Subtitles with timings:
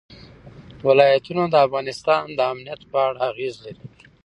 [0.87, 3.85] ولایتونه د افغانستان د امنیت په اړه اغېز لري.